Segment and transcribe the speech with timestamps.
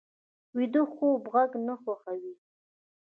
[0.57, 2.33] ویده خوب غږ نه خوښوي